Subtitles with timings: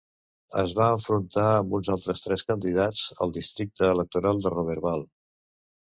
[0.61, 5.11] Es va enfrontar amb uns altres tres candidats al districte electoral de Roberval.